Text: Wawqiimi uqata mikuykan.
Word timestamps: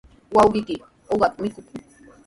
Wawqiimi 0.35 0.75
uqata 1.13 1.37
mikuykan. 1.41 1.77